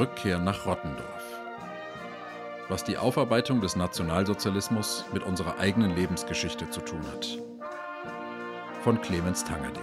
[0.00, 1.40] Rückkehr nach Rottendorf.
[2.68, 7.38] Was die Aufarbeitung des Nationalsozialismus mit unserer eigenen Lebensgeschichte zu tun hat.
[8.82, 9.82] Von Clemens Tangerding.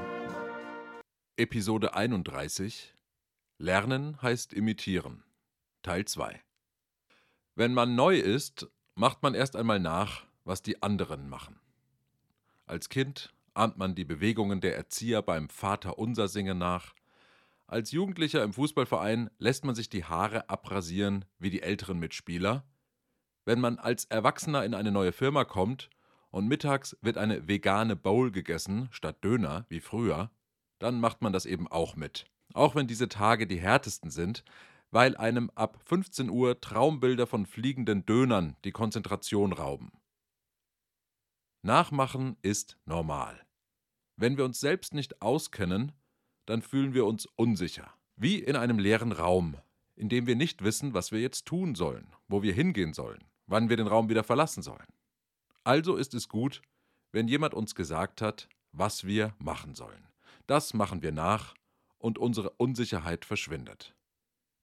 [1.38, 2.96] Episode 31
[3.60, 5.24] Lernen heißt imitieren.
[5.84, 6.42] Teil 2
[7.54, 11.60] Wenn man neu ist, macht man erst einmal nach, was die anderen machen.
[12.68, 16.94] Als Kind ahmt man die Bewegungen der Erzieher beim Vater unser singen nach
[17.70, 22.64] als Jugendlicher im Fußballverein lässt man sich die Haare abrasieren wie die älteren Mitspieler.
[23.44, 25.90] Wenn man als Erwachsener in eine neue Firma kommt
[26.32, 30.32] und mittags wird eine vegane Bowl gegessen statt Döner wie früher,
[30.80, 32.26] dann macht man das eben auch mit.
[32.54, 34.46] Auch wenn diese Tage die härtesten sind,
[34.90, 39.92] weil einem ab 15 Uhr Traumbilder von fliegenden Dönern die Konzentration rauben.
[41.68, 43.46] Nachmachen ist normal.
[44.16, 45.92] Wenn wir uns selbst nicht auskennen,
[46.46, 47.94] dann fühlen wir uns unsicher.
[48.16, 49.58] Wie in einem leeren Raum,
[49.98, 53.68] in dem wir nicht wissen, was wir jetzt tun sollen, wo wir hingehen sollen, wann
[53.68, 54.88] wir den Raum wieder verlassen sollen.
[55.66, 56.62] Also ist es gut,
[57.12, 60.08] wenn jemand uns gesagt hat, was wir machen sollen.
[60.46, 61.54] Das machen wir nach
[61.98, 63.94] und unsere Unsicherheit verschwindet.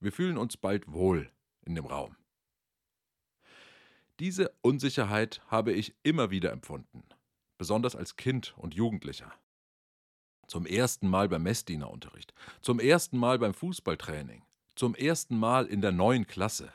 [0.01, 1.31] Wir fühlen uns bald wohl
[1.67, 2.17] in dem Raum.
[4.21, 7.03] Diese Unsicherheit habe ich immer wieder empfunden,
[7.59, 9.33] besonders als Kind und Jugendlicher.
[10.47, 12.33] Zum ersten Mal beim Messdienerunterricht.
[12.61, 14.45] Zum ersten Mal beim Fußballtraining.
[14.77, 16.73] Zum ersten Mal in der neuen Klasse.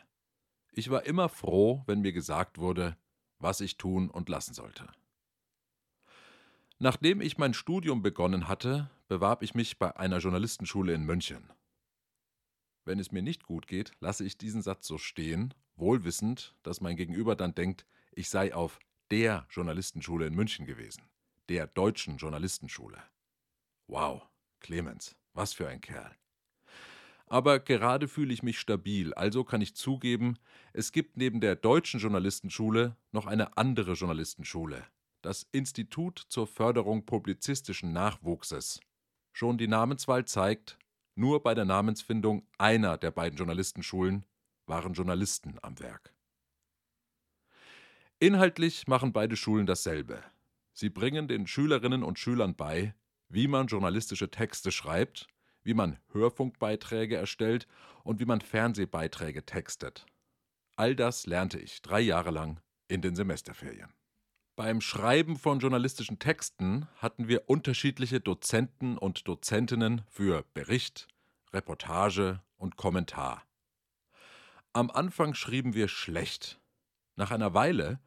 [0.72, 2.98] Ich war immer froh, wenn mir gesagt wurde,
[3.38, 4.92] was ich tun und lassen sollte.
[6.78, 11.50] Nachdem ich mein Studium begonnen hatte, bewarb ich mich bei einer Journalistenschule in München.
[12.86, 16.96] Wenn es mir nicht gut geht, lasse ich diesen Satz so stehen, wohlwissend, dass mein
[16.96, 18.80] Gegenüber dann denkt, ich sei auf
[19.12, 21.04] der Journalistenschule in München gewesen,
[21.50, 23.02] der deutschen Journalistenschule.
[23.88, 24.22] Wow,
[24.60, 26.16] Clemens, was für ein Kerl.
[27.28, 30.38] Aber gerade fühle ich mich stabil, also kann ich zugeben,
[30.74, 34.84] es gibt neben der deutschen Journalistenschule noch eine andere Journalistenschule,
[35.22, 38.80] das Institut zur Förderung publizistischen Nachwuchses.
[39.32, 40.80] Schon die Namenswahl zeigt,
[41.16, 44.26] nur bei der Namensfindung einer der beiden Journalistenschulen
[44.70, 46.14] waren Journalisten am Werk.
[48.20, 50.24] Inhaltlich machen beide Schulen dasselbe.
[50.74, 52.94] Sie bringen den Schülerinnen und Schülern bei,
[53.28, 55.28] wie man journalistische Texte schreibt,
[55.64, 57.68] wie man Hörfunkbeiträge erstellt
[58.04, 60.06] und wie man Fernsehbeiträge textet.
[60.76, 63.94] All das lernte ich drei Jahre lang in den Semesterferien.
[64.56, 71.08] Beim Schreiben von journalistischen Texten hatten wir unterschiedliche Dozenten und Dozentinnen für Bericht,
[71.54, 73.49] Reportage und Kommentar.
[74.80, 76.58] Am Anfang schrieben wir schlecht.
[77.18, 78.00] Nach einer Weile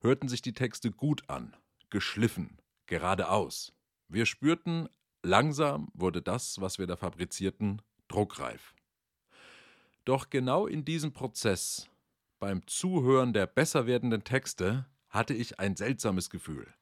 [0.00, 1.56] hörten sich die Texte gut an,
[1.88, 3.72] geschliffen, geradeaus.
[4.06, 4.88] Wir spürten,
[5.24, 8.76] langsam wurde das, was wir da fabrizierten, druckreif.
[10.04, 11.88] Doch genau in diesem Prozess,
[12.38, 16.72] beim Zuhören der besser werdenden Texte, hatte ich ein seltsames Gefühl.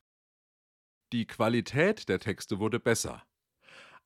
[1.14, 3.22] Die Qualität der Texte wurde besser,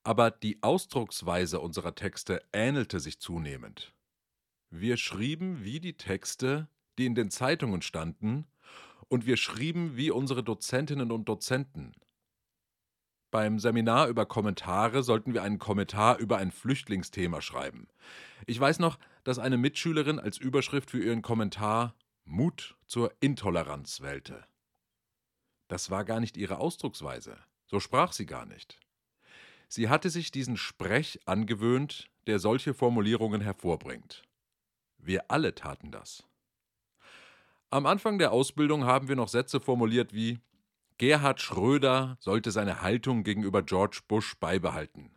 [0.04, 3.92] aber die Ausdrucksweise unserer Texte ähnelte sich zunehmend.
[4.72, 6.66] Wir schrieben wie die Texte,
[6.98, 8.46] die in den Zeitungen standen,
[9.08, 11.94] und wir schrieben wie unsere Dozentinnen und Dozenten,
[13.32, 17.88] beim Seminar über Kommentare sollten wir einen Kommentar über ein Flüchtlingsthema schreiben.
[18.44, 21.94] Ich weiß noch, dass eine Mitschülerin als Überschrift für ihren Kommentar
[22.26, 24.44] Mut zur Intoleranz wählte.
[25.68, 27.38] Das war gar nicht ihre Ausdrucksweise.
[27.64, 28.78] So sprach sie gar nicht.
[29.66, 34.24] Sie hatte sich diesen Sprech angewöhnt, der solche Formulierungen hervorbringt.
[35.02, 36.24] Wir alle taten das.
[37.70, 40.40] Am Anfang der Ausbildung haben wir noch Sätze formuliert wie
[40.98, 45.10] Gerhard Schröder sollte seine Haltung gegenüber George Bush beibehalten.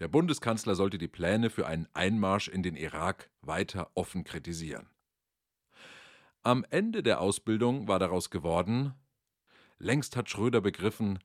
[0.00, 4.88] Der Bundeskanzler sollte die Pläne für einen Einmarsch in den Irak weiter offen kritisieren.
[6.42, 8.94] Am Ende der Ausbildung war daraus geworden,
[9.78, 11.20] längst hat Schröder begriffen,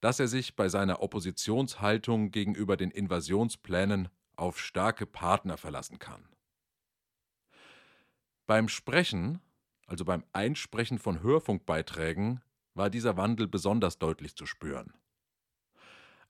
[0.00, 6.28] dass er sich bei seiner Oppositionshaltung gegenüber den Invasionsplänen auf starke Partner verlassen kann.
[8.46, 9.40] Beim Sprechen,
[9.86, 12.42] also beim Einsprechen von Hörfunkbeiträgen,
[12.74, 14.92] war dieser Wandel besonders deutlich zu spüren.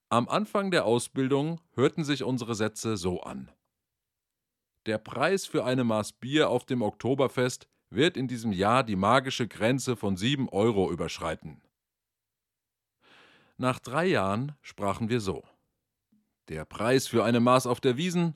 [0.08, 3.50] Am Anfang der Ausbildung hörten sich unsere Sätze so an.
[4.86, 9.48] Der Preis für eine Maß Bier auf dem Oktoberfest wird in diesem Jahr die magische
[9.48, 11.60] Grenze von 7 Euro überschreiten.
[13.58, 15.42] Nach drei Jahren sprachen wir so.
[16.48, 18.34] Der Preis für eine Maß auf der Wiesen,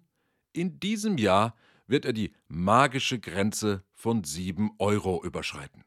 [0.53, 1.55] in diesem Jahr
[1.91, 5.85] wird er die magische Grenze von 7 Euro überschreiten.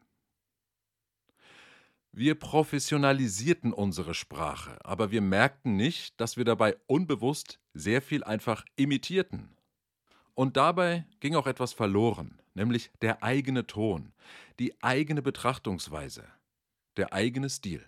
[2.12, 8.66] Wir professionalisierten unsere Sprache, aber wir merkten nicht, dass wir dabei unbewusst sehr viel einfach
[8.76, 9.58] imitierten.
[10.36, 14.14] Und dabei ging auch etwas verloren, nämlich der eigene Ton,
[14.60, 16.26] die eigene Betrachtungsweise,
[16.98, 17.84] der eigene Stil.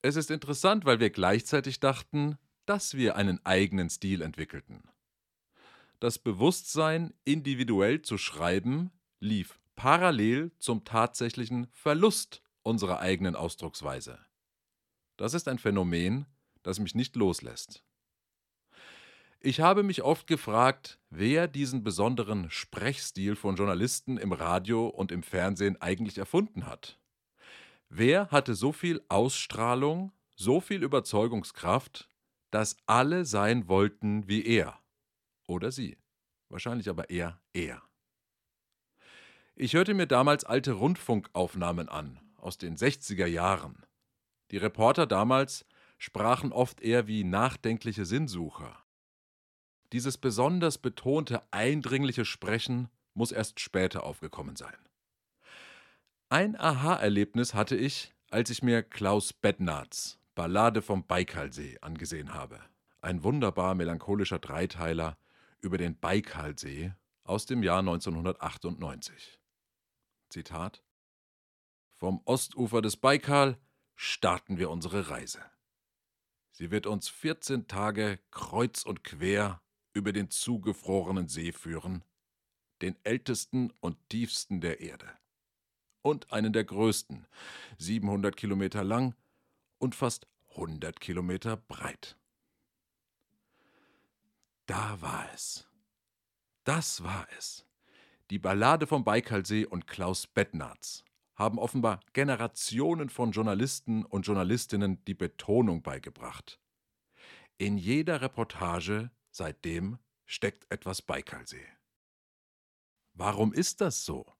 [0.00, 4.82] Es ist interessant, weil wir gleichzeitig dachten, dass wir einen eigenen Stil entwickelten.
[6.04, 8.90] Das Bewusstsein, individuell zu schreiben,
[9.20, 14.18] lief parallel zum tatsächlichen Verlust unserer eigenen Ausdrucksweise.
[15.16, 16.26] Das ist ein Phänomen,
[16.62, 17.82] das mich nicht loslässt.
[19.40, 25.22] Ich habe mich oft gefragt, wer diesen besonderen Sprechstil von Journalisten im Radio und im
[25.22, 27.00] Fernsehen eigentlich erfunden hat.
[27.88, 32.10] Wer hatte so viel Ausstrahlung, so viel Überzeugungskraft,
[32.50, 34.83] dass alle sein wollten wie er
[35.46, 35.98] oder sie?
[36.48, 37.82] Wahrscheinlich aber eher er.
[39.56, 43.84] Ich hörte mir damals alte Rundfunkaufnahmen an aus den 60er Jahren.
[44.50, 45.64] Die Reporter damals
[45.98, 48.84] sprachen oft eher wie nachdenkliche Sinnsucher.
[49.92, 54.76] Dieses besonders betonte, eindringliche Sprechen muss erst später aufgekommen sein.
[56.28, 62.58] Ein Aha-Erlebnis hatte ich, als ich mir Klaus Bednarz Ballade vom Baikalsee angesehen habe.
[63.00, 65.16] Ein wunderbar melancholischer Dreiteiler
[65.64, 66.92] über den Baikalsee
[67.24, 69.40] aus dem Jahr 1998.
[70.28, 70.84] Zitat
[71.94, 73.58] vom Ostufer des Baikal
[73.94, 75.40] starten wir unsere Reise.
[76.52, 79.62] Sie wird uns 14 Tage kreuz und quer
[79.94, 82.04] über den zugefrorenen See führen,
[82.82, 85.10] den ältesten und tiefsten der Erde.
[86.02, 87.26] Und einen der größten,
[87.78, 89.14] 700 Kilometer lang
[89.78, 92.18] und fast 100 Kilometer breit.
[94.66, 95.68] Da war es.
[96.64, 97.66] Das war es.
[98.30, 105.14] Die Ballade vom Baikalsee und Klaus Bettnarz haben offenbar Generationen von Journalisten und Journalistinnen die
[105.14, 106.60] Betonung beigebracht.
[107.58, 111.66] In jeder Reportage seitdem steckt etwas Baikalsee.
[113.12, 114.32] Warum ist das so?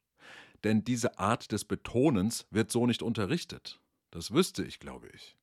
[0.64, 3.80] Denn diese Art des Betonens wird so nicht unterrichtet.
[4.10, 5.36] Das wüsste ich, glaube ich.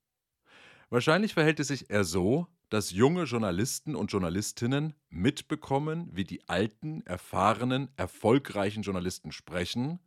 [0.90, 7.06] Wahrscheinlich verhält es sich eher so, dass junge Journalisten und Journalistinnen mitbekommen, wie die alten,
[7.06, 10.00] erfahrenen, erfolgreichen Journalisten sprechen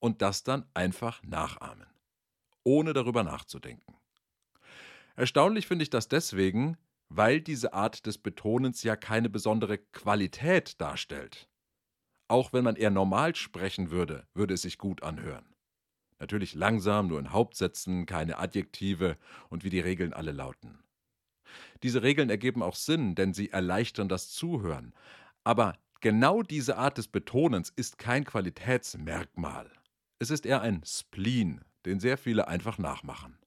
[0.00, 1.86] und das dann einfach nachahmen,
[2.64, 3.94] ohne darüber nachzudenken.
[5.14, 6.76] Erstaunlich finde ich das deswegen,
[7.08, 11.48] weil diese Art des Betonens ja keine besondere Qualität darstellt.
[12.26, 15.54] Auch wenn man eher normal sprechen würde, würde es sich gut anhören.
[16.18, 19.16] Natürlich langsam, nur in Hauptsätzen, keine Adjektive
[19.50, 20.82] und wie die Regeln alle lauten.
[21.82, 24.92] Diese Regeln ergeben auch Sinn, denn sie erleichtern das Zuhören.
[25.44, 29.70] Aber genau diese Art des Betonens ist kein Qualitätsmerkmal.
[30.18, 33.38] Es ist eher ein Spleen, den sehr viele einfach nachmachen.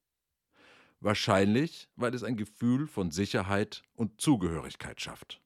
[0.99, 5.41] Wahrscheinlich, weil es ein Gefühl von Sicherheit und Zugehörigkeit schafft.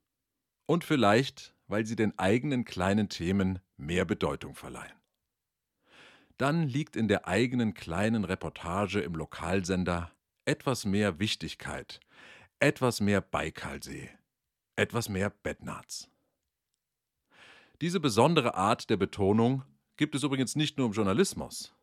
[0.66, 4.92] Und vielleicht, weil sie den eigenen kleinen Themen mehr Bedeutung verleihen.
[6.38, 10.12] Dann liegt in der eigenen kleinen Reportage im Lokalsender
[10.44, 12.02] etwas mehr Wichtigkeit,
[12.60, 14.10] etwas mehr Baikalsee,
[14.76, 16.10] etwas mehr Bettnarz.
[17.82, 19.64] Diese besondere Art der Betonung
[19.98, 21.76] gibt es übrigens nicht nur im Journalismus.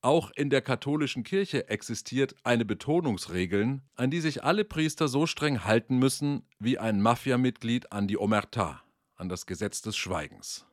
[0.00, 5.64] Auch in der katholischen Kirche existiert eine Betonungsregel, an die sich alle Priester so streng
[5.64, 8.82] halten müssen wie ein Mafiamitglied an die Omerta,
[9.16, 10.66] an das Gesetz des Schweigens.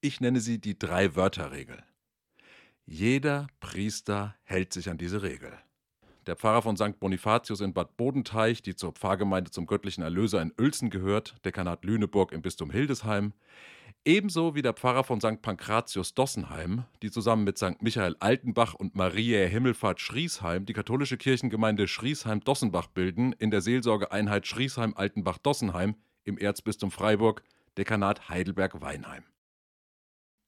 [0.00, 1.82] Ich nenne sie die Drei-Wörter-Regel.
[2.84, 5.58] Jeder Priester hält sich an diese Regel.
[6.26, 6.98] Der Pfarrer von St.
[6.98, 12.32] Bonifatius in Bad Bodenteich, die zur Pfarrgemeinde zum göttlichen Erlöser in Uelzen gehört, Dekanat Lüneburg
[12.32, 13.32] im Bistum Hildesheim,
[14.04, 15.42] Ebenso wie der Pfarrer von St.
[15.42, 17.82] Pankratius Dossenheim, die zusammen mit St.
[17.82, 25.96] Michael Altenbach und Mariä Himmelfahrt Schriesheim die katholische Kirchengemeinde Schriesheim-Dossenbach bilden, in der Seelsorgeeinheit Schriesheim-Altenbach-Dossenheim
[26.22, 27.42] im Erzbistum Freiburg,
[27.78, 29.24] Dekanat Heidelberg-Weinheim.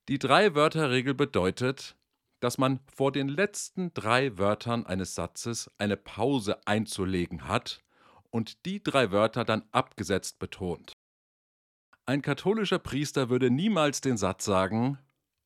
[0.08, 1.96] Die Drei-Wörter-Regel bedeutet,
[2.40, 7.82] dass man vor den letzten drei Wörtern eines Satzes eine Pause einzulegen hat
[8.30, 10.92] und die drei Wörter dann abgesetzt betont.
[12.06, 14.98] Ein katholischer Priester würde niemals den Satz sagen,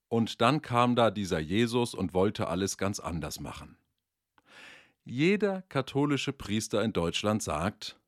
[0.08, 3.78] und dann kam da dieser Jesus und wollte alles ganz anders machen.
[5.04, 7.98] Jeder katholische Priester in Deutschland sagt,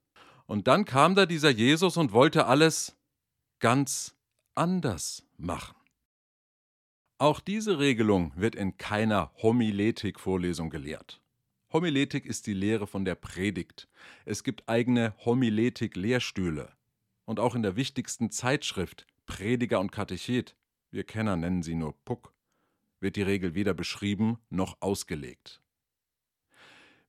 [0.47, 2.97] und dann kam da dieser Jesus und wollte alles
[3.59, 4.15] ganz
[4.55, 5.75] anders machen.
[7.19, 11.21] Auch diese Regelung wird in keiner Homiletik-Vorlesung gelehrt.
[11.73, 13.89] Homiletik ist die Lehre von der Predigt.
[14.25, 16.73] Es gibt eigene Homiletik-Lehrstühle
[17.25, 20.57] und auch in der wichtigsten Zeitschrift Prediger und Katechet,
[20.91, 22.35] wir Kenner nennen sie nur Puck,
[22.99, 25.63] wird die Regel weder beschrieben noch ausgelegt.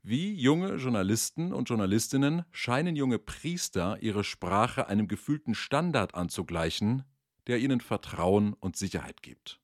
[0.04, 7.06] Wie junge Journalisten und Journalistinnen scheinen junge Priester ihre Sprache einem gefühlten Standard anzugleichen,
[7.48, 9.60] der ihnen Vertrauen und Sicherheit gibt.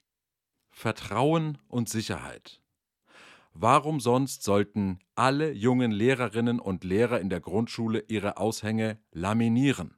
[0.82, 2.60] Vertrauen und Sicherheit.
[3.54, 9.94] Warum sonst sollten alle jungen Lehrerinnen und Lehrer in der Grundschule ihre Aushänge laminieren?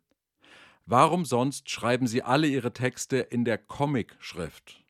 [0.85, 4.83] Warum sonst schreiben sie alle ihre Texte in der Comic-Schrift?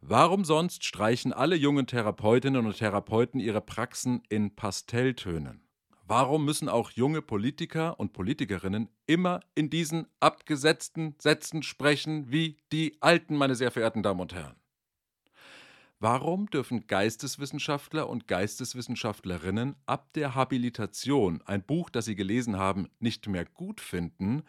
[0.00, 5.62] Warum sonst streichen alle jungen Therapeutinnen und Therapeuten ihre Praxen in Pastelltönen?
[6.08, 12.96] Warum müssen auch junge Politiker und Politikerinnen immer in diesen abgesetzten Sätzen sprechen wie die
[13.00, 14.56] Alten, meine sehr verehrten Damen und Herren?
[16.00, 23.26] Warum dürfen Geisteswissenschaftler und Geisteswissenschaftlerinnen ab der Habilitation ein Buch, das sie gelesen haben, nicht
[23.26, 24.44] mehr gut finden,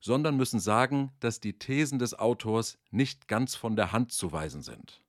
[0.00, 4.62] sondern müssen sagen, dass die Thesen des Autors nicht ganz von der Hand zu weisen
[4.62, 5.02] sind?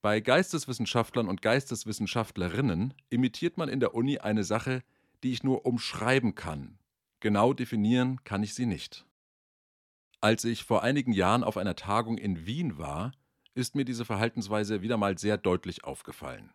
[0.00, 4.84] Bei Geisteswissenschaftlern und Geisteswissenschaftlerinnen imitiert man in der Uni eine Sache,
[5.24, 6.78] die ich nur umschreiben kann.
[7.18, 9.06] Genau definieren kann ich sie nicht.
[10.20, 13.10] Als ich vor einigen Jahren auf einer Tagung in Wien war,
[13.54, 16.52] ist mir diese Verhaltensweise wieder mal sehr deutlich aufgefallen.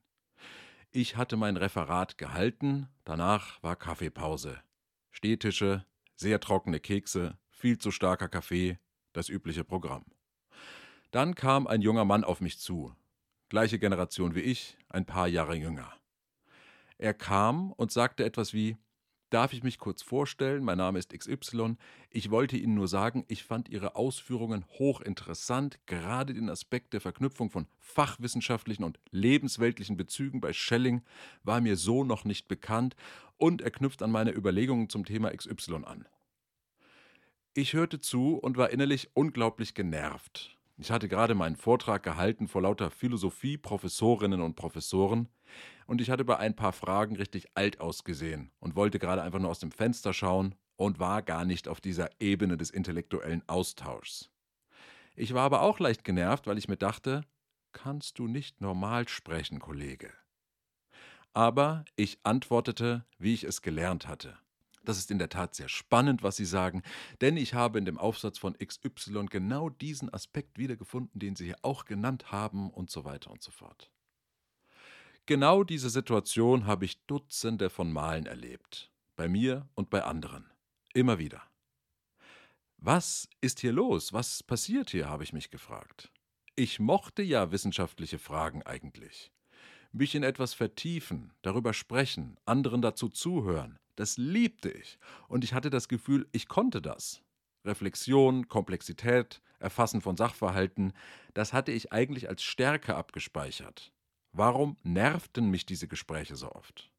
[0.92, 4.62] Ich hatte mein Referat gehalten, danach war Kaffeepause.
[5.12, 5.86] Stehtische,
[6.16, 8.80] sehr trockene Kekse, viel zu starker Kaffee,
[9.14, 10.06] das übliche Programm.
[11.12, 12.96] Dann kam ein junger Mann auf mich zu,
[13.50, 15.94] gleiche Generation wie ich, ein paar Jahre jünger.
[16.98, 18.78] Er kam und sagte etwas wie
[19.32, 20.64] Darf ich mich kurz vorstellen?
[20.64, 21.78] Mein Name ist XY.
[22.12, 25.80] Ich wollte Ihnen nur sagen, ich fand Ihre Ausführungen hochinteressant.
[25.88, 31.02] Gerade den Aspekt der Verknüpfung von fachwissenschaftlichen und lebensweltlichen Bezügen bei Schelling
[31.44, 32.96] war mir so noch nicht bekannt
[33.38, 36.08] und er knüpft an meine Überlegungen zum Thema XY an.
[37.56, 40.56] Ich hörte zu und war innerlich unglaublich genervt.
[40.78, 45.30] Ich hatte gerade meinen Vortrag gehalten vor lauter Philosophie-Professorinnen und Professoren
[45.88, 49.52] und ich hatte bei ein paar Fragen richtig alt ausgesehen und wollte gerade einfach nur
[49.52, 54.32] aus dem Fenster schauen und war gar nicht auf dieser Ebene des intellektuellen Austauschs.
[55.16, 57.22] Ich war aber auch leicht genervt, weil ich mir dachte,
[57.72, 60.12] kannst du nicht normal sprechen, Kollege?
[61.34, 64.38] Aber ich antwortete, wie ich es gelernt hatte.
[64.86, 66.84] Das ist in der Tat sehr spannend, was Sie sagen,
[67.22, 71.58] denn ich habe in dem Aufsatz von XY genau diesen Aspekt wiedergefunden, den Sie hier
[71.64, 73.92] auch genannt haben und so weiter und so fort.
[75.26, 80.46] Genau diese Situation habe ich Dutzende von Malen erlebt, bei mir und bei anderen,
[80.94, 81.42] immer wieder.
[82.78, 84.14] Was ist hier los?
[84.14, 86.12] Was passiert hier, habe ich mich gefragt.
[86.56, 89.32] Ich mochte ja wissenschaftliche Fragen eigentlich.
[89.92, 94.98] Mich in etwas vertiefen, darüber sprechen, anderen dazu zuhören, das liebte ich.
[95.28, 97.22] Und ich hatte das Gefühl, ich konnte das.
[97.66, 100.94] Reflexion, Komplexität, Erfassen von Sachverhalten,
[101.34, 103.92] das hatte ich eigentlich als Stärke abgespeichert.
[104.32, 106.92] Warum nervten mich diese Gespräche so oft?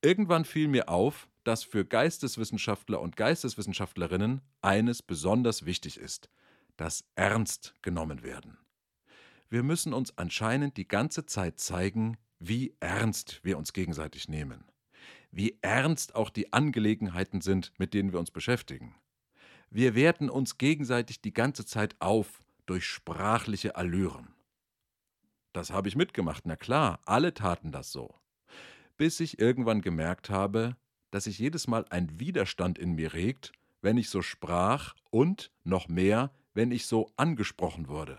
[0.00, 6.30] Irgendwann fiel mir auf, dass für Geisteswissenschaftler und Geisteswissenschaftlerinnen eines besonders wichtig ist,
[6.76, 8.58] das ernst genommen werden.
[9.48, 14.64] Wir müssen uns anscheinend die ganze Zeit zeigen, wie ernst wir uns gegenseitig nehmen
[15.32, 18.94] wie ernst auch die Angelegenheiten sind, mit denen wir uns beschäftigen.
[19.70, 24.28] Wir werten uns gegenseitig die ganze Zeit auf durch sprachliche Allüren.
[25.52, 28.14] Das habe ich mitgemacht, na klar, alle taten das so.
[28.96, 30.76] Bis ich irgendwann gemerkt habe,
[31.10, 35.88] dass sich jedes Mal ein Widerstand in mir regt, wenn ich so sprach und noch
[35.88, 38.18] mehr, wenn ich so angesprochen wurde.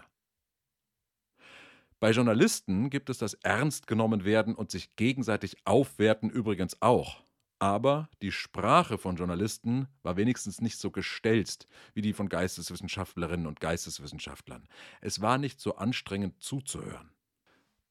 [2.03, 7.23] Bei Journalisten gibt es das Ernst genommen werden und sich gegenseitig aufwerten übrigens auch.
[7.59, 13.61] Aber die Sprache von Journalisten war wenigstens nicht so gestelzt wie die von Geisteswissenschaftlerinnen und
[13.61, 14.67] Geisteswissenschaftlern.
[14.99, 17.09] Es war nicht so anstrengend zuzuhören.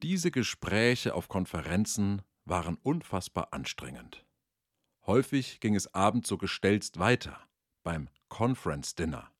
[0.02, 4.26] Diese Gespräche auf Konferenzen waren unfassbar anstrengend.
[5.06, 7.40] Häufig ging es abends so gestelzt weiter,
[7.82, 9.32] beim Conference Dinner.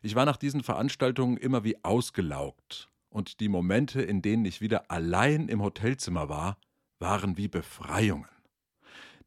[0.00, 4.90] Ich war nach diesen Veranstaltungen immer wie ausgelaugt und die Momente, in denen ich wieder
[4.90, 6.58] allein im Hotelzimmer war,
[6.98, 8.28] waren wie Befreiungen.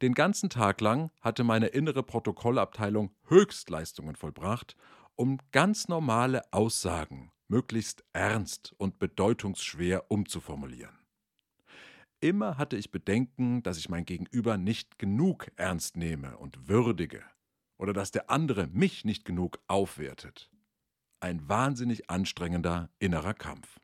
[0.01, 4.75] Den ganzen Tag lang hatte meine innere Protokollabteilung Höchstleistungen vollbracht,
[5.15, 10.97] um ganz normale Aussagen möglichst ernst und bedeutungsschwer umzuformulieren.
[12.19, 17.23] Immer hatte ich Bedenken, dass ich mein Gegenüber nicht genug ernst nehme und würdige
[17.77, 20.51] oder dass der andere mich nicht genug aufwertet
[21.21, 23.79] ein wahnsinnig anstrengender innerer Kampf.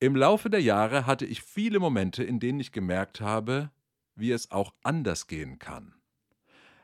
[0.00, 3.70] Im Laufe der Jahre hatte ich viele Momente, in denen ich gemerkt habe,
[4.16, 5.94] wie es auch anders gehen kann.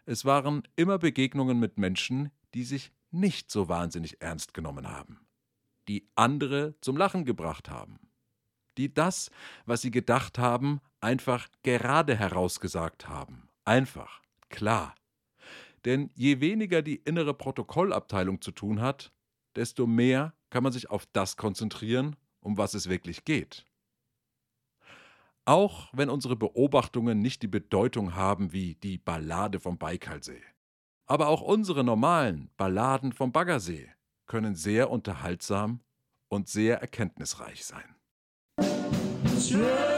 [0.06, 5.26] Es waren immer Begegnungen mit Menschen, die sich nicht so wahnsinnig ernst genommen haben,
[5.88, 7.98] die andere zum Lachen gebracht haben,
[8.76, 9.30] die das,
[9.66, 13.48] was sie gedacht haben, einfach gerade herausgesagt haben.
[13.64, 14.94] Einfach, klar.
[15.85, 19.12] Denn je weniger die innere Protokollabteilung zu tun hat,
[19.56, 23.66] desto mehr kann man sich auf das konzentrieren, um was es wirklich geht.
[25.44, 30.42] Auch wenn unsere Beobachtungen nicht die Bedeutung haben wie die Ballade vom Baikalsee.
[31.06, 33.88] Aber auch unsere normalen Balladen vom Baggersee
[34.26, 35.80] können sehr unterhaltsam
[36.28, 37.97] und sehr erkenntnisreich sein.
[39.40, 39.98] Schön.